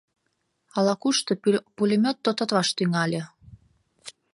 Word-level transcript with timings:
Ала-кушто 0.77 1.31
пулемёт 1.75 2.17
тототлаш 2.25 2.69
тӱҥале. 2.77 3.21